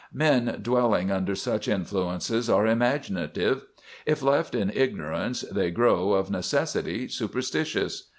"Men 0.11 0.57
dwelling 0.63 1.11
under 1.11 1.35
such 1.35 1.67
influences 1.67 2.49
are 2.49 2.65
imaginative. 2.65 3.67
If 4.03 4.23
left 4.23 4.55
in 4.55 4.71
ignorance, 4.73 5.41
they 5.41 5.69
grow, 5.69 6.13
of 6.13 6.31
necessity, 6.31 7.07
superstitious. 7.07 8.09